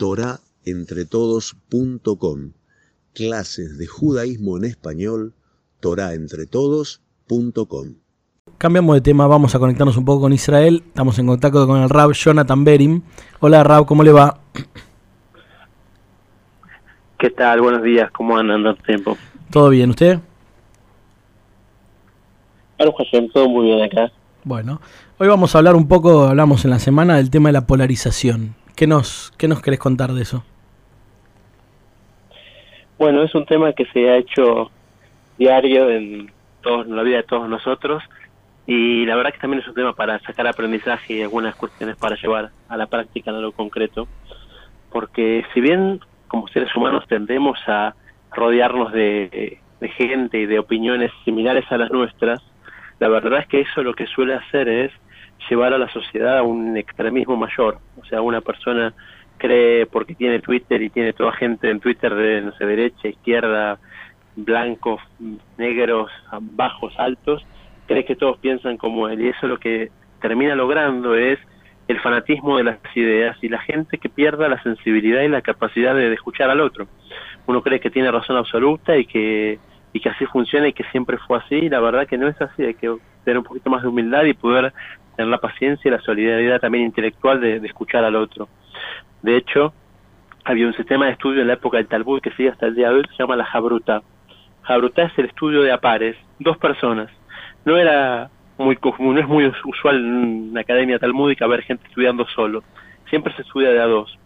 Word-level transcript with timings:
torahentretodos.com. 0.00 2.52
Clases 3.12 3.76
de 3.76 3.86
judaísmo 3.86 4.56
en 4.56 4.64
español, 4.64 5.34
torahentretodos.com. 5.80 7.96
Cambiamos 8.56 8.94
de 8.94 9.02
tema, 9.02 9.26
vamos 9.26 9.54
a 9.54 9.58
conectarnos 9.58 9.98
un 9.98 10.06
poco 10.06 10.22
con 10.22 10.32
Israel. 10.32 10.82
Estamos 10.86 11.18
en 11.18 11.26
contacto 11.26 11.66
con 11.66 11.82
el 11.82 11.90
Rab 11.90 12.12
Jonathan 12.12 12.64
Berim. 12.64 13.02
Hola 13.40 13.62
Rab, 13.62 13.84
¿cómo 13.84 14.02
le 14.02 14.12
va? 14.12 14.40
¿Qué 17.18 17.28
tal? 17.28 17.60
Buenos 17.60 17.82
días, 17.82 18.10
¿cómo 18.12 18.38
andan 18.38 18.64
el 18.64 18.82
tiempo? 18.82 19.18
¿Todo 19.50 19.68
bien? 19.68 19.90
¿Usted? 19.90 20.18
Todo 23.34 23.50
muy 23.50 23.66
bien 23.66 23.82
acá. 23.82 24.10
Bueno, 24.44 24.80
hoy 25.18 25.28
vamos 25.28 25.54
a 25.54 25.58
hablar 25.58 25.76
un 25.76 25.88
poco, 25.88 26.24
hablamos 26.24 26.64
en 26.64 26.70
la 26.70 26.78
semana, 26.78 27.18
del 27.18 27.28
tema 27.28 27.50
de 27.50 27.52
la 27.52 27.66
polarización. 27.66 28.54
¿Qué 28.76 28.86
nos, 28.86 29.32
qué 29.36 29.48
nos 29.48 29.60
querés 29.60 29.78
contar 29.78 30.12
de 30.12 30.22
eso? 30.22 30.44
Bueno, 32.98 33.22
es 33.22 33.34
un 33.34 33.46
tema 33.46 33.72
que 33.72 33.86
se 33.86 34.10
ha 34.10 34.16
hecho 34.16 34.70
diario 35.38 35.88
en, 35.90 36.30
todos, 36.60 36.86
en 36.86 36.96
la 36.96 37.02
vida 37.02 37.18
de 37.18 37.22
todos 37.22 37.48
nosotros 37.48 38.02
y 38.66 39.06
la 39.06 39.16
verdad 39.16 39.32
que 39.32 39.38
también 39.38 39.62
es 39.62 39.68
un 39.68 39.74
tema 39.74 39.94
para 39.94 40.18
sacar 40.20 40.46
aprendizaje 40.46 41.14
y 41.14 41.22
algunas 41.22 41.54
cuestiones 41.56 41.96
para 41.96 42.16
llevar 42.16 42.50
a 42.68 42.76
la 42.76 42.86
práctica 42.86 43.30
en 43.30 43.40
lo 43.40 43.52
concreto, 43.52 44.06
porque 44.92 45.44
si 45.54 45.60
bien 45.60 46.00
como 46.28 46.46
seres 46.48 46.74
humanos 46.76 47.04
tendemos 47.08 47.58
a 47.66 47.94
rodearnos 48.32 48.92
de, 48.92 49.58
de 49.80 49.88
gente 49.88 50.38
y 50.38 50.46
de 50.46 50.58
opiniones 50.58 51.10
similares 51.24 51.64
a 51.72 51.78
las 51.78 51.90
nuestras, 51.90 52.40
la 52.98 53.08
verdad 53.08 53.40
es 53.40 53.46
que 53.48 53.62
eso 53.62 53.82
lo 53.82 53.94
que 53.94 54.06
suele 54.06 54.34
hacer 54.34 54.68
es 54.68 54.92
llevar 55.48 55.72
a 55.72 55.78
la 55.78 55.88
sociedad 55.88 56.38
a 56.38 56.42
un 56.42 56.76
extremismo 56.76 57.36
mayor. 57.36 57.78
O 58.00 58.04
sea, 58.04 58.20
una 58.20 58.40
persona 58.40 58.92
cree 59.38 59.86
porque 59.86 60.14
tiene 60.14 60.40
Twitter 60.40 60.82
y 60.82 60.90
tiene 60.90 61.12
toda 61.12 61.32
gente 61.32 61.70
en 61.70 61.80
Twitter 61.80 62.14
de 62.14 62.42
no 62.42 62.52
sé, 62.52 62.66
derecha, 62.66 63.08
izquierda, 63.08 63.78
blancos, 64.36 65.00
negros, 65.56 66.10
bajos, 66.40 66.92
altos, 66.98 67.44
cree 67.86 68.04
que 68.04 68.16
todos 68.16 68.38
piensan 68.38 68.76
como 68.76 69.08
él. 69.08 69.20
Y 69.20 69.28
eso 69.28 69.46
lo 69.46 69.58
que 69.58 69.90
termina 70.20 70.54
logrando 70.54 71.14
es 71.14 71.38
el 71.88 71.98
fanatismo 72.00 72.56
de 72.58 72.64
las 72.64 72.78
ideas 72.94 73.36
y 73.42 73.48
la 73.48 73.58
gente 73.60 73.98
que 73.98 74.08
pierda 74.08 74.48
la 74.48 74.62
sensibilidad 74.62 75.22
y 75.22 75.28
la 75.28 75.42
capacidad 75.42 75.94
de 75.94 76.12
escuchar 76.12 76.50
al 76.50 76.60
otro. 76.60 76.86
Uno 77.46 77.62
cree 77.62 77.80
que 77.80 77.90
tiene 77.90 78.10
razón 78.10 78.36
absoluta 78.36 78.96
y 78.96 79.06
que 79.06 79.58
y 79.92 80.00
que 80.00 80.08
así 80.08 80.24
funciona 80.26 80.68
y 80.68 80.72
que 80.72 80.84
siempre 80.84 81.18
fue 81.18 81.38
así, 81.38 81.56
y 81.56 81.68
la 81.68 81.80
verdad 81.80 82.06
que 82.06 82.18
no 82.18 82.28
es 82.28 82.40
así, 82.40 82.62
hay 82.62 82.74
que 82.74 82.94
tener 83.24 83.38
un 83.38 83.44
poquito 83.44 83.70
más 83.70 83.82
de 83.82 83.88
humildad 83.88 84.24
y 84.24 84.34
poder 84.34 84.72
tener 85.20 85.30
la 85.30 85.38
paciencia 85.38 85.88
y 85.88 85.92
la 85.92 86.00
solidaridad 86.00 86.60
también 86.60 86.84
intelectual 86.84 87.40
de, 87.40 87.56
escuchar 87.56 88.04
al 88.04 88.16
otro. 88.16 88.48
De 89.22 89.36
hecho, 89.36 89.74
había 90.44 90.66
un 90.66 90.74
sistema 90.74 91.06
de 91.06 91.12
estudio 91.12 91.42
en 91.42 91.48
la 91.48 91.54
época 91.54 91.76
del 91.76 91.88
Talmud 91.88 92.22
que 92.22 92.30
sigue 92.32 92.48
hasta 92.48 92.66
el 92.66 92.74
día 92.74 92.88
de 92.88 92.96
hoy, 92.96 93.04
se 93.10 93.22
llama 93.22 93.36
la 93.36 93.44
Jabruta. 93.44 94.02
Jabruta 94.62 95.02
es 95.02 95.18
el 95.18 95.26
estudio 95.26 95.62
de 95.62 95.72
a 95.72 95.78
pares, 95.78 96.16
dos 96.38 96.56
personas. 96.56 97.10
No 97.64 97.76
era 97.76 98.30
muy 98.56 98.78
no 98.98 99.20
es 99.20 99.28
muy 99.28 99.52
usual 99.64 99.96
en 99.96 100.50
una 100.50 100.62
academia 100.62 100.98
talmúdica 100.98 101.46
ver 101.46 101.62
gente 101.62 101.86
estudiando 101.86 102.26
solo. 102.26 102.62
Siempre 103.10 103.34
se 103.34 103.42
estudia 103.42 103.70
de 103.70 103.80
a 103.80 103.86
dos. 103.86 104.18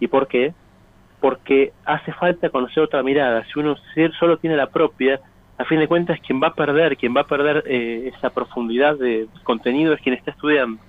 ¿Y 0.00 0.06
por 0.06 0.28
qué? 0.28 0.54
porque 1.20 1.72
hace 1.84 2.12
falta 2.12 2.50
conocer 2.50 2.82
otra 2.82 3.02
mirada. 3.02 3.44
Si 3.52 3.58
uno 3.58 3.76
solo 4.18 4.36
tiene 4.38 4.56
la 4.56 4.68
propia, 4.68 5.20
a 5.58 5.64
fin 5.64 5.80
de 5.80 5.88
cuentas 5.88 6.20
quien 6.20 6.40
va 6.40 6.48
a 6.48 6.54
perder, 6.54 6.96
quien 6.96 7.14
va 7.14 7.22
a 7.22 7.26
perder 7.26 7.64
eh, 7.66 8.12
esa 8.14 8.30
profundidad 8.30 8.96
de 8.96 9.26
contenido 9.42 9.92
es 9.92 10.00
quien 10.00 10.14
está 10.14 10.30
estudiando. 10.30 10.80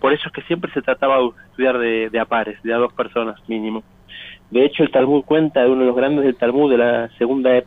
Por 0.00 0.12
eso 0.12 0.24
es 0.26 0.32
que 0.32 0.42
siempre 0.42 0.70
se 0.72 0.82
trataba 0.82 1.18
de 1.18 1.30
estudiar 1.50 1.78
de, 1.78 2.10
de 2.10 2.18
a 2.18 2.24
pares, 2.24 2.60
de 2.62 2.74
a 2.74 2.78
dos 2.78 2.92
personas 2.92 3.40
mínimo. 3.48 3.82
De 4.50 4.64
hecho, 4.64 4.82
el 4.82 4.90
Talmud 4.90 5.24
cuenta 5.24 5.62
de 5.62 5.70
uno 5.70 5.80
de 5.80 5.86
los 5.86 5.96
grandes 5.96 6.24
del 6.24 6.36
Talmud 6.36 6.70
de 6.70 6.78
la 6.78 7.08
segunda 7.18 7.56
eh, 7.56 7.64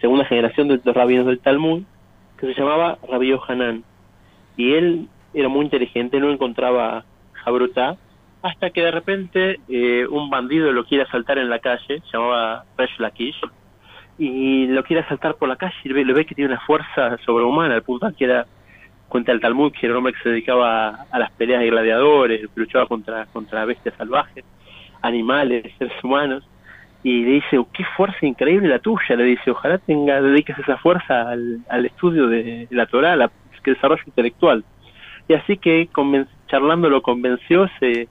segunda 0.00 0.24
generación 0.24 0.68
de 0.68 0.80
los 0.82 0.94
rabinos 0.94 1.26
del 1.26 1.38
Talmud, 1.38 1.82
que 2.38 2.46
se 2.46 2.60
llamaba 2.60 2.98
Rabbi 3.08 3.34
Hanan. 3.46 3.84
Y 4.56 4.74
él 4.74 5.08
era 5.34 5.48
muy 5.48 5.64
inteligente, 5.64 6.18
no 6.18 6.30
encontraba 6.30 7.04
Jabrutá, 7.32 7.96
hasta 8.42 8.70
que 8.70 8.82
de 8.82 8.90
repente 8.90 9.60
eh, 9.68 10.06
un 10.08 10.30
bandido 10.30 10.72
lo 10.72 10.84
quiere 10.84 11.04
asaltar 11.04 11.38
en 11.38 11.50
la 11.50 11.58
calle, 11.58 12.00
se 12.00 12.12
llamaba 12.12 12.64
Resh 12.76 12.98
Lakish, 12.98 13.40
y 14.18 14.66
lo 14.66 14.84
quiere 14.84 15.02
asaltar 15.02 15.34
por 15.36 15.48
la 15.48 15.56
calle 15.56 15.74
y 15.84 15.88
lo 15.88 16.14
ve 16.14 16.24
que 16.24 16.34
tiene 16.34 16.52
una 16.52 16.60
fuerza 16.60 17.16
sobrehumana, 17.24 17.74
al 17.74 17.82
punto 17.82 18.10
que 18.16 18.24
era, 18.24 18.46
cuenta 19.08 19.32
el 19.32 19.40
Talmud, 19.40 19.72
que 19.72 19.86
era 19.86 19.94
un 19.94 19.98
hombre 19.98 20.12
que 20.12 20.22
se 20.22 20.28
dedicaba 20.30 21.06
a, 21.10 21.18
las 21.18 21.30
peleas 21.32 21.60
de 21.60 21.70
gladiadores, 21.70 22.48
luchaba 22.54 22.86
contra, 22.86 23.26
contra 23.26 23.64
bestias 23.64 23.94
salvajes, 23.96 24.44
animales, 25.02 25.72
seres 25.78 26.02
humanos, 26.02 26.46
y 27.02 27.24
le 27.24 27.30
dice, 27.32 27.58
oh, 27.58 27.68
qué 27.72 27.84
fuerza 27.96 28.24
increíble 28.24 28.68
la 28.68 28.78
tuya, 28.78 29.16
le 29.16 29.24
dice, 29.24 29.50
ojalá 29.50 29.78
tenga, 29.78 30.22
dediques 30.22 30.58
esa 30.58 30.78
fuerza 30.78 31.28
al, 31.28 31.60
al 31.68 31.86
estudio 31.86 32.28
de 32.28 32.66
la 32.70 32.86
Torah, 32.86 33.12
al 33.12 33.30
desarrollo 33.64 34.02
intelectual. 34.06 34.64
Y 35.28 35.34
así 35.34 35.56
que 35.56 35.88
charlando 36.46 36.88
lo 36.88 37.02
convenció, 37.02 37.68
se 37.80 38.08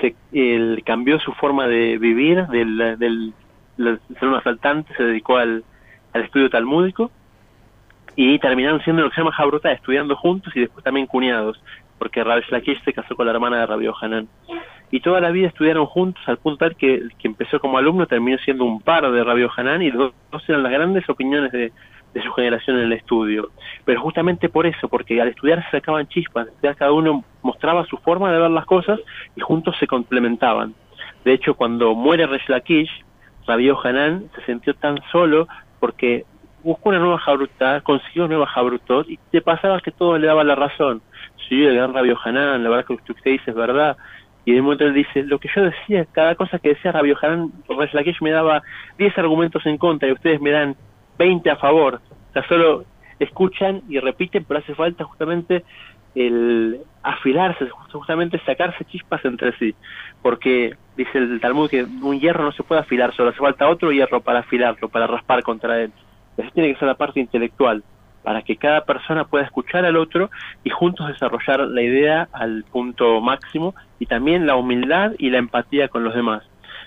se 0.00 0.14
él 0.32 0.82
cambió 0.84 1.18
su 1.20 1.32
forma 1.32 1.66
de 1.66 1.98
vivir, 1.98 2.46
del, 2.46 2.98
del, 2.98 3.32
ser 4.18 4.28
un 4.28 4.34
asaltante, 4.34 4.94
se 4.94 5.04
dedicó 5.04 5.36
al, 5.36 5.64
estudio 6.14 6.50
talmúdico 6.50 7.10
y 8.16 8.38
terminaron 8.40 8.82
siendo 8.82 9.02
lo 9.02 9.10
que 9.10 9.14
se 9.14 9.20
llama 9.20 9.32
Jabruta, 9.32 9.70
estudiando 9.70 10.16
juntos 10.16 10.54
y 10.56 10.60
después 10.60 10.82
también 10.84 11.06
cuñados, 11.06 11.62
porque 11.98 12.24
Rabbi 12.24 12.42
Shlakish 12.42 12.82
se 12.84 12.92
casó 12.92 13.14
con 13.14 13.26
la 13.26 13.32
hermana 13.32 13.60
de 13.60 13.66
Rabbi 13.66 13.88
Hanan. 14.00 14.28
Y 14.90 15.00
toda 15.00 15.20
la 15.20 15.30
vida 15.30 15.46
estudiaron 15.46 15.86
juntos 15.86 16.20
al 16.26 16.38
punto 16.38 16.58
tal 16.58 16.74
que 16.74 17.04
que 17.18 17.28
empezó 17.28 17.60
como 17.60 17.78
alumno 17.78 18.06
terminó 18.06 18.38
siendo 18.38 18.64
un 18.64 18.80
par 18.80 19.08
de 19.08 19.22
Rabbi 19.22 19.46
Hanan 19.56 19.82
y 19.82 19.90
dos 19.92 20.12
eran 20.48 20.64
las 20.64 20.72
grandes 20.72 21.08
opiniones 21.08 21.52
de, 21.52 21.72
de 22.14 22.22
su 22.22 22.32
generación 22.32 22.78
en 22.78 22.84
el 22.84 22.92
estudio. 22.92 23.50
Pero 23.84 24.00
justamente 24.00 24.48
por 24.48 24.66
eso, 24.66 24.88
porque 24.88 25.20
al 25.20 25.28
estudiar 25.28 25.62
se 25.64 25.78
sacaban 25.78 26.08
chispas, 26.08 26.48
cada 26.76 26.92
uno 26.92 27.24
mostraba 27.42 27.86
su 27.86 27.96
forma 27.98 28.32
de 28.32 28.38
ver 28.38 28.50
las 28.50 28.66
cosas 28.66 29.00
y 29.36 29.40
juntos 29.40 29.76
se 29.78 29.86
complementaban. 29.86 30.74
De 31.24 31.32
hecho, 31.32 31.54
cuando 31.54 31.94
muere 31.94 32.26
Resh 32.26 32.48
Lakish, 32.48 32.90
Rabbi 33.46 33.70
Hanan 33.82 34.30
se 34.34 34.44
sintió 34.46 34.74
tan 34.74 34.98
solo 35.10 35.48
porque 35.78 36.24
buscó 36.62 36.90
una 36.90 36.98
nueva 36.98 37.18
Jabrutá, 37.18 37.80
consiguió 37.80 38.28
nueva 38.28 38.46
Jabrutot 38.46 39.08
y 39.08 39.18
te 39.30 39.40
pasaba 39.40 39.80
que 39.80 39.90
todo 39.90 40.18
le 40.18 40.26
daba 40.26 40.44
la 40.44 40.54
razón. 40.54 41.02
Sí, 41.48 41.64
el 41.64 41.74
gran 41.74 41.94
Rabbi 41.94 42.12
Hanan, 42.24 42.62
la 42.62 42.70
verdad 42.70 42.84
que 42.86 42.96
que 42.98 43.12
usted 43.12 43.30
dice 43.32 43.50
es 43.50 43.56
verdad. 43.56 43.96
Y 44.44 44.52
de 44.52 44.62
momento 44.62 44.84
él 44.84 44.94
dice, 44.94 45.22
lo 45.22 45.38
que 45.38 45.48
yo 45.54 45.62
decía, 45.62 46.06
cada 46.12 46.34
cosa 46.34 46.58
que 46.58 46.70
decía 46.70 46.92
Rabbi 46.92 47.14
Hanan, 47.20 47.52
Resh 47.68 47.92
Lakish 47.92 48.20
me 48.20 48.30
daba 48.30 48.62
10 48.98 49.18
argumentos 49.18 49.64
en 49.66 49.78
contra 49.78 50.08
y 50.08 50.12
ustedes 50.12 50.40
me 50.40 50.50
dan 50.50 50.76
20 51.18 51.50
a 51.50 51.56
favor. 51.56 52.00
O 52.30 52.32
sea, 52.32 52.46
solo 52.48 52.84
escuchan 53.18 53.82
y 53.88 53.98
repiten, 53.98 54.44
pero 54.44 54.60
hace 54.60 54.74
falta 54.74 55.04
justamente 55.04 55.64
el 56.14 56.80
afilarse, 57.02 57.68
justamente 57.92 58.40
sacarse 58.44 58.84
chispas 58.86 59.24
entre 59.24 59.56
sí. 59.58 59.74
Porque 60.22 60.74
dice 61.04 61.18
el 61.18 61.40
Talmud 61.40 61.70
que 61.70 61.84
un 61.84 62.20
hierro 62.20 62.44
no 62.44 62.52
se 62.52 62.62
puede 62.62 62.82
afilar, 62.82 63.14
solo 63.14 63.30
hace 63.30 63.38
falta 63.38 63.68
otro 63.68 63.92
hierro 63.92 64.20
para 64.20 64.40
afilarlo, 64.40 64.88
para 64.88 65.06
raspar 65.06 65.42
contra 65.42 65.80
él. 65.80 65.92
Eso 66.36 66.50
tiene 66.52 66.72
que 66.72 66.78
ser 66.78 66.88
la 66.88 66.94
parte 66.94 67.20
intelectual, 67.20 67.82
para 68.22 68.42
que 68.42 68.56
cada 68.56 68.84
persona 68.84 69.24
pueda 69.24 69.44
escuchar 69.44 69.84
al 69.84 69.96
otro 69.96 70.30
y 70.62 70.70
juntos 70.70 71.08
desarrollar 71.08 71.60
la 71.60 71.82
idea 71.82 72.28
al 72.32 72.64
punto 72.64 73.20
máximo 73.20 73.74
y 73.98 74.06
también 74.06 74.46
la 74.46 74.56
humildad 74.56 75.12
y 75.18 75.30
la 75.30 75.38
empatía 75.38 75.88
con 75.88 76.04
los 76.04 76.14
demás, 76.14 76.42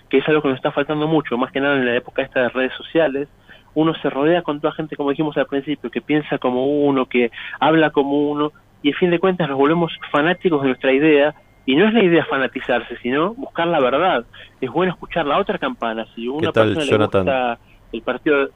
que 0.09 0.19
es 0.19 0.27
algo 0.27 0.41
que 0.41 0.49
nos 0.49 0.57
está 0.57 0.71
faltando 0.71 1.07
mucho, 1.07 1.37
más 1.37 1.51
que 1.51 1.59
nada 1.59 1.75
en 1.75 1.85
la 1.85 1.95
época 1.95 2.21
esta 2.21 2.41
de 2.41 2.49
redes 2.49 2.73
sociales, 2.73 3.27
uno 3.73 3.95
se 3.95 4.09
rodea 4.11 4.43
con 4.43 4.61
toda 4.61 4.73
gente, 4.73 4.95
como 4.95 5.09
dijimos 5.09 5.35
al 5.37 5.47
principio, 5.47 5.89
que 5.89 6.01
piensa 6.01 6.37
como 6.37 6.67
uno, 6.67 7.07
que 7.07 7.31
habla 7.59 7.89
como 7.89 8.29
uno, 8.29 8.51
y 8.83 8.89
en 8.89 8.95
fin 8.95 9.09
de 9.09 9.17
cuentas 9.17 9.49
nos 9.49 9.57
volvemos 9.57 9.91
fanáticos 10.11 10.61
de 10.61 10.67
nuestra 10.67 10.91
idea, 10.91 11.33
y 11.65 11.75
no 11.75 11.87
es 11.87 11.93
la 11.93 12.03
idea 12.03 12.25
fanatizarse, 12.25 12.97
sino 13.01 13.33
buscar 13.35 13.67
la 13.67 13.79
verdad. 13.79 14.25
Es 14.61 14.69
bueno 14.71 14.93
escuchar 14.93 15.25
la 15.25 15.39
otra 15.39 15.57
campana. 15.59 16.05
Si 16.15 16.27
una 16.27 16.49
¿Qué 16.49 16.53
tal, 16.53 16.73
persona 16.75 16.85
Jonathan? 16.85 17.25
le 17.25 17.31
gusta 17.31 17.59
el 17.91 18.01
partido... 18.03 18.49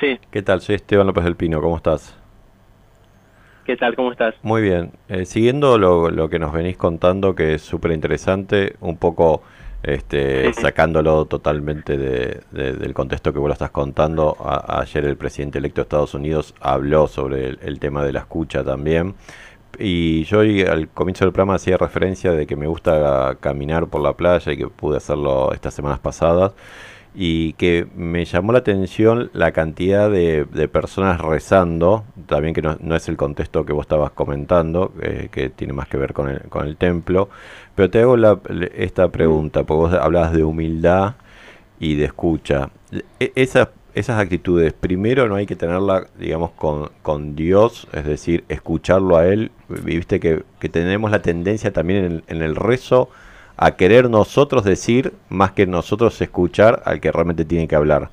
Sí, 0.00 0.18
¿Qué 0.30 0.42
tal? 0.42 0.60
Soy 0.60 0.74
Esteban 0.74 1.06
López 1.06 1.24
del 1.24 1.36
Pino, 1.36 1.60
¿cómo 1.60 1.76
estás? 1.76 2.18
¿qué 3.64 3.76
tal? 3.76 3.94
¿Cómo 3.96 4.12
estás? 4.12 4.34
Muy 4.42 4.62
bien. 4.62 4.92
Eh, 5.08 5.24
siguiendo 5.24 5.78
lo, 5.78 6.10
lo 6.10 6.28
que 6.28 6.38
nos 6.38 6.52
venís 6.52 6.76
contando, 6.76 7.34
que 7.34 7.54
es 7.54 7.62
súper 7.62 7.92
interesante, 7.92 8.76
un 8.80 8.98
poco 8.98 9.42
este, 9.82 10.52
sacándolo 10.52 11.24
totalmente 11.26 11.96
de, 11.96 12.42
de- 12.50 12.74
del 12.74 12.94
contexto 12.94 13.32
que 13.32 13.38
vos 13.38 13.48
lo 13.48 13.52
estás 13.54 13.70
contando, 13.70 14.36
a- 14.40 14.80
ayer 14.80 15.04
el 15.06 15.16
presidente 15.16 15.58
electo 15.58 15.80
de 15.80 15.84
Estados 15.84 16.14
Unidos 16.14 16.54
habló 16.60 17.06
sobre 17.06 17.48
el, 17.48 17.58
el 17.62 17.78
tema 17.80 18.04
de 18.04 18.12
la 18.12 18.20
escucha 18.20 18.62
también. 18.64 19.14
Y 19.78 20.24
yo 20.24 20.40
al 20.40 20.88
comienzo 20.88 21.24
del 21.24 21.32
programa 21.32 21.54
hacía 21.56 21.76
referencia 21.76 22.32
de 22.32 22.46
que 22.46 22.56
me 22.56 22.66
gusta 22.66 23.36
caminar 23.40 23.88
por 23.88 24.00
la 24.02 24.14
playa 24.14 24.52
y 24.52 24.56
que 24.56 24.68
pude 24.68 24.96
hacerlo 24.98 25.52
estas 25.52 25.74
semanas 25.74 25.98
pasadas. 26.00 26.52
y 27.16 27.52
que 27.54 27.86
me 27.94 28.24
llamó 28.24 28.52
la 28.52 28.58
atención 28.58 29.30
la 29.34 29.52
cantidad 29.52 30.10
de, 30.10 30.46
personas 30.72 31.20
rezando, 31.20 32.04
también 32.26 32.54
que 32.54 32.62
no, 32.62 32.96
es 32.96 33.08
el 33.08 33.16
contexto 33.16 33.64
que 33.64 33.72
vos 33.72 33.84
estabas 33.84 34.10
comentando, 34.10 34.92
eh, 35.00 35.28
que 35.30 35.48
tiene 35.50 35.72
más 35.74 35.88
que 35.88 35.96
ver 35.96 36.12
con 36.12 36.28
el, 36.28 36.40
con 36.48 36.66
el 36.66 36.76
templo, 36.76 37.28
pero 37.76 37.90
te 37.90 38.00
hago 38.00 38.16
esta 38.74 39.08
pregunta, 39.10 39.62
porque 39.64 39.94
vos 39.94 39.94
hablabas 39.94 40.32
de 40.32 40.44
humildad 40.44 41.14
y 41.78 41.96
de 41.96 42.06
escucha. 42.06 42.70
E, 43.20 43.32
esas, 43.34 43.68
esas 43.94 44.20
actitudes, 44.20 44.72
primero 44.72 45.28
no 45.28 45.36
hay 45.36 45.46
que 45.46 45.56
tenerla, 45.56 46.06
digamos, 46.18 46.50
con, 46.52 46.90
con 47.02 47.36
Dios, 47.36 47.88
es 47.92 48.04
decir, 48.04 48.44
escucharlo 48.48 49.16
a 49.16 49.26
Él, 49.26 49.50
viste 49.68 50.20
que, 50.20 50.42
que 50.60 50.68
tenemos 50.68 51.10
la 51.10 51.22
tendencia 51.22 51.72
también 51.72 52.04
en 52.04 52.22
en 52.28 52.42
el 52.42 52.56
rezo, 52.56 53.08
a 53.56 53.76
querer 53.76 54.10
nosotros 54.10 54.64
decir 54.64 55.12
más 55.28 55.52
que 55.52 55.66
nosotros 55.66 56.20
escuchar 56.20 56.82
al 56.84 57.00
que 57.00 57.12
realmente 57.12 57.44
tiene 57.44 57.68
que 57.68 57.76
hablar. 57.76 58.08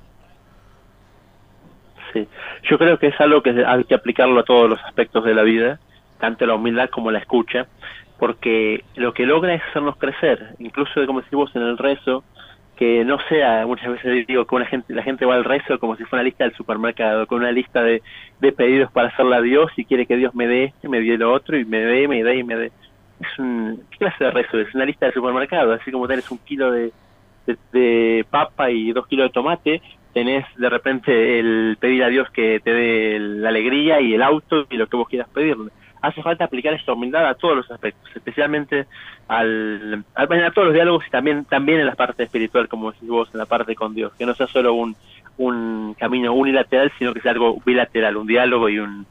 Sí, 2.13 2.27
yo 2.69 2.77
creo 2.77 2.99
que 2.99 3.07
es 3.07 3.19
algo 3.19 3.41
que 3.41 3.63
hay 3.65 3.83
que 3.85 3.95
aplicarlo 3.95 4.39
a 4.39 4.43
todos 4.43 4.69
los 4.69 4.79
aspectos 4.83 5.23
de 5.23 5.33
la 5.33 5.43
vida, 5.43 5.79
tanto 6.19 6.45
la 6.45 6.55
humildad 6.55 6.89
como 6.89 7.09
la 7.09 7.19
escucha, 7.19 7.67
porque 8.19 8.83
lo 8.95 9.13
que 9.13 9.25
logra 9.25 9.53
es 9.55 9.63
hacernos 9.69 9.97
crecer, 9.97 10.55
incluso 10.59 11.05
como 11.07 11.21
decimos 11.21 11.55
en 11.55 11.63
el 11.63 11.77
rezo, 11.77 12.23
que 12.81 13.05
no 13.05 13.19
sea, 13.29 13.67
muchas 13.67 13.91
veces 13.91 14.25
digo 14.25 14.45
que 14.45 14.55
una 14.55 14.65
gente, 14.65 14.91
la 14.91 15.03
gente 15.03 15.23
va 15.23 15.35
al 15.35 15.43
rezo 15.43 15.77
como 15.77 15.95
si 15.97 16.03
fuera 16.05 16.21
una 16.21 16.29
lista 16.29 16.45
del 16.45 16.55
supermercado, 16.55 17.27
con 17.27 17.41
una 17.41 17.51
lista 17.51 17.83
de, 17.83 18.01
de 18.39 18.51
pedidos 18.51 18.91
para 18.91 19.09
hacerle 19.09 19.35
a 19.35 19.41
Dios 19.41 19.71
y 19.77 19.85
quiere 19.85 20.07
que 20.07 20.17
Dios 20.17 20.33
me 20.33 20.47
dé, 20.47 20.73
me 20.81 20.99
dé 20.99 21.15
lo 21.15 21.31
otro 21.31 21.55
y 21.59 21.63
me 21.63 21.77
dé, 21.77 22.07
me 22.07 22.23
dé 22.23 22.37
y 22.37 22.43
me 22.43 22.55
dé 22.55 22.71
es 23.19 23.37
un, 23.37 23.83
¿qué 23.91 23.99
clase 23.99 24.23
de 24.23 24.31
rezo? 24.31 24.57
Es 24.57 24.73
una 24.73 24.85
lista 24.85 25.05
de 25.05 25.11
supermercado, 25.11 25.73
así 25.73 25.91
como 25.91 26.07
tenés 26.07 26.31
un 26.31 26.39
kilo 26.39 26.71
de, 26.71 26.91
de, 27.71 28.25
papa 28.31 28.71
y 28.71 28.91
dos 28.93 29.05
kilos 29.05 29.29
de 29.29 29.33
tomate, 29.33 29.81
tenés 30.11 30.43
de 30.57 30.67
repente 30.67 31.39
el 31.39 31.77
pedir 31.79 32.03
a 32.03 32.09
Dios 32.09 32.31
que 32.31 32.61
te 32.61 32.73
dé 32.73 33.19
la 33.19 33.49
alegría 33.49 34.01
y 34.01 34.15
el 34.15 34.23
auto 34.23 34.65
y 34.71 34.77
lo 34.77 34.87
que 34.87 34.97
vos 34.97 35.07
quieras 35.07 35.29
pedirle. 35.29 35.69
Hace 36.01 36.23
falta 36.23 36.45
aplicar 36.45 36.73
esta 36.73 36.93
humildad 36.93 37.27
a 37.27 37.35
todos 37.35 37.57
los 37.57 37.71
aspectos, 37.71 38.09
especialmente 38.15 38.87
al, 39.27 40.03
a 40.15 40.51
todos 40.51 40.67
los 40.67 40.73
diálogos 40.73 41.05
y 41.07 41.11
también, 41.11 41.45
también 41.45 41.79
en 41.79 41.85
la 41.85 41.95
parte 41.95 42.23
espiritual, 42.23 42.67
como 42.67 42.91
decís 42.91 43.07
vos, 43.07 43.29
en 43.33 43.37
la 43.37 43.45
parte 43.45 43.75
con 43.75 43.93
Dios, 43.93 44.11
que 44.17 44.25
no 44.25 44.33
sea 44.33 44.47
solo 44.47 44.73
un, 44.73 44.95
un 45.37 45.95
camino 45.99 46.33
unilateral, 46.33 46.91
sino 46.97 47.13
que 47.13 47.21
sea 47.21 47.31
algo 47.31 47.61
bilateral, 47.65 48.17
un 48.17 48.27
diálogo 48.27 48.67
y 48.69 48.79
un, 48.79 49.05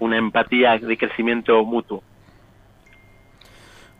una 0.00 0.16
empatía 0.18 0.78
de 0.78 0.96
crecimiento 0.96 1.64
mutuo. 1.64 2.02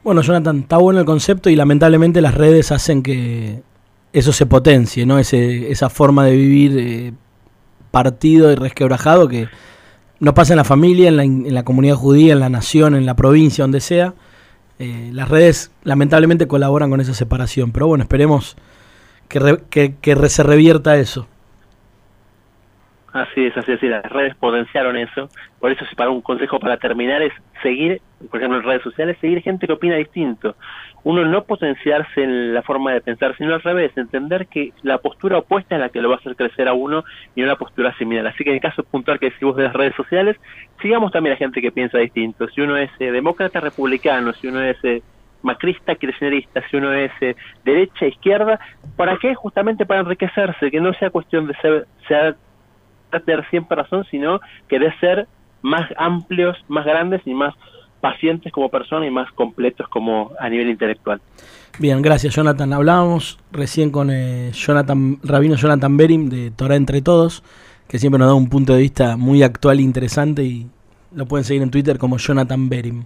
Bueno, 0.03 0.21
Jonathan, 0.23 0.61
está 0.61 0.79
bueno 0.79 0.99
el 0.99 1.07
concepto 1.07 1.49
y 1.49 1.55
lamentablemente 1.55 2.21
las 2.21 2.35
redes 2.35 2.73
hacen 2.73 3.05
que 3.05 3.63
eso 4.13 4.33
se 4.33 4.47
potencie, 4.47 5.07
¿no? 5.07 5.19
Ese, 5.19 5.71
esa 5.71 5.89
forma 5.89 6.25
de 6.27 6.33
vivir 6.33 6.79
eh, 6.79 7.13
partido 7.93 8.51
y 8.51 8.57
resquebrajado 8.57 9.29
que 9.29 9.49
no 10.23 10.35
pasa 10.35 10.53
en 10.53 10.59
la 10.59 10.65
familia, 10.65 11.09
en 11.09 11.17
la, 11.17 11.25
en 11.25 11.53
la, 11.53 11.65
comunidad 11.65 11.97
judía, 11.97 12.33
en 12.33 12.39
la 12.39 12.49
nación, 12.49 12.95
en 12.95 13.07
la 13.07 13.17
provincia, 13.17 13.65
donde 13.65 13.81
sea. 13.81 14.15
Eh, 14.79 15.11
las 15.13 15.29
redes 15.29 15.73
lamentablemente 15.83 16.47
colaboran 16.47 16.91
con 16.91 17.01
esa 17.01 17.13
separación, 17.13 17.73
pero 17.73 17.89
bueno, 17.89 18.05
esperemos 18.05 18.57
que, 19.27 19.63
que, 19.69 19.97
que 20.01 20.29
se 20.29 20.45
revierta 20.45 20.97
eso. 20.97 21.27
Así 23.13 23.45
es, 23.45 23.55
así 23.59 23.73
es, 23.73 23.83
las 23.83 24.11
redes 24.11 24.35
potenciaron 24.37 24.97
eso. 24.97 25.29
Por 25.61 25.71
eso, 25.71 25.85
si 25.85 25.95
para 25.95 26.09
un 26.09 26.23
consejo 26.23 26.59
para 26.59 26.79
terminar 26.79 27.21
es 27.21 27.33
seguir, 27.63 28.01
por 28.31 28.41
ejemplo, 28.41 28.59
en 28.59 28.65
redes 28.65 28.83
sociales, 28.83 29.19
seguir 29.21 29.43
gente 29.43 29.67
que 29.67 29.75
opina 29.75 29.97
distinto. 29.97 30.57
Uno 31.05 31.27
no 31.27 31.45
potenciarse 31.45 32.23
en 32.23 32.55
la 32.55 32.63
forma 32.63 32.93
de 32.93 33.03
pensar, 33.03 33.37
sino 33.37 33.53
al 33.53 33.61
revés, 33.61 33.93
entender 33.97 34.47
que 34.47 34.73
la 34.83 34.97
postura 34.97 35.39
opuesta 35.39 35.75
es 35.75 35.81
la 35.83 35.91
que 35.91 36.01
lo 36.01 36.09
va 36.09 36.15
a 36.15 36.19
hacer 36.19 36.37
crecer 36.37 36.69
a 36.69 36.73
uno 36.73 37.05
y 37.35 37.43
la 37.43 37.57
postura 37.57 37.95
similar. 37.99 38.27
Así 38.29 38.45
que 38.45 38.51
en 38.51 38.57
el 38.57 38.63
caso 38.63 38.83
puntual 38.83 39.19
que 39.19 39.29
decimos 39.29 39.57
de 39.57 39.65
las 39.65 39.75
redes 39.75 39.95
sociales, 39.95 40.39
sigamos 40.81 41.13
también 41.13 41.35
a 41.35 41.39
gente 41.39 41.61
que 41.61 41.71
piensa 41.71 41.99
distinto. 41.99 42.49
Si 42.49 42.63
uno 42.63 42.79
es 42.79 42.91
eh, 42.99 43.11
demócrata, 43.11 43.61
republicano, 43.61 44.33
si 44.33 44.47
uno 44.47 44.63
es 44.63 44.83
eh, 44.85 45.03
macrista, 45.43 45.97
kirchnerista, 45.97 46.63
si 46.71 46.77
uno 46.79 46.95
es 46.95 47.13
eh, 47.21 47.37
derecha, 47.63 48.07
izquierda, 48.07 48.59
¿para 48.97 49.19
qué? 49.19 49.35
Justamente 49.35 49.85
para 49.85 50.01
enriquecerse, 50.01 50.71
que 50.71 50.81
no 50.81 50.95
sea 50.95 51.11
cuestión 51.11 51.47
de 51.47 51.55
ser, 51.57 51.87
ser 52.09 52.37
tener 53.21 53.49
siempre 53.51 53.77
razón, 53.77 54.05
sino 54.11 54.41
querer 54.69 54.99
ser 55.01 55.27
más 55.63 55.89
amplios, 55.97 56.57
más 56.69 56.85
grandes 56.85 57.23
y 57.25 57.35
más 57.35 57.55
pacientes 58.01 58.53
como 58.53 58.69
persona 58.69 59.07
y 59.07 59.11
más 59.11 59.31
completos 59.33 59.89
como 59.89 60.33
a 60.39 60.49
nivel 60.49 60.69
intelectual. 60.69 61.21
Bien, 61.79 62.03
gracias 62.03 62.35
Jonathan. 62.35 62.73
Hablábamos 62.73 63.39
recién 63.53 63.91
con 63.91 64.11
eh, 64.11 64.51
Jonathan, 64.53 65.19
Rabino 65.23 65.55
Jonathan 65.55 65.97
Berim 65.97 66.29
de 66.29 66.51
Torah 66.51 66.77
Entre 66.77 67.01
Todos, 67.01 67.43
que 67.89 67.99
siempre 67.99 68.19
nos 68.19 68.29
da 68.29 68.35
un 68.35 68.49
punto 68.49 68.75
de 68.75 68.81
vista 68.81 69.17
muy 69.17 69.43
actual 69.43 69.79
e 69.79 69.83
interesante 69.83 70.43
y 70.43 70.67
lo 71.15 71.27
pueden 71.27 71.45
seguir 71.45 71.63
en 71.63 71.71
Twitter 71.71 71.97
como 71.97 72.19
Jonathan 72.19 72.69
Berim. 72.69 73.05